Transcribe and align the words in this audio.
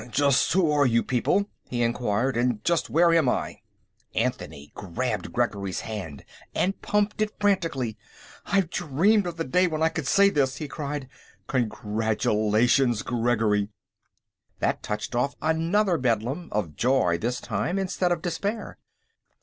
"Just 0.09 0.51
who 0.53 0.71
are 0.71 0.87
you 0.87 1.03
people?" 1.03 1.47
he 1.69 1.83
inquired. 1.83 2.35
"And 2.35 2.63
just 2.63 2.89
where 2.89 3.13
am 3.13 3.29
I?" 3.29 3.61
Anthony 4.15 4.71
grabbed 4.73 5.31
Gregory's 5.31 5.81
hand 5.81 6.25
and 6.55 6.81
pumped 6.81 7.21
it 7.21 7.35
frantically. 7.39 7.99
"I've 8.47 8.71
dreamed 8.71 9.27
of 9.27 9.37
the 9.37 9.43
day 9.43 9.67
when 9.67 9.83
I 9.83 9.89
could 9.89 10.07
say 10.07 10.31
this!" 10.31 10.55
he 10.57 10.67
cried. 10.67 11.07
"Congratulations, 11.45 13.03
Gregory!" 13.03 13.69
That 14.57 14.81
touched 14.81 15.13
off 15.13 15.35
another 15.39 15.99
bedlam, 15.99 16.49
of 16.51 16.75
joy, 16.75 17.19
this 17.19 17.39
time, 17.39 17.77
instead 17.77 18.11
of 18.11 18.23
despair. 18.23 18.79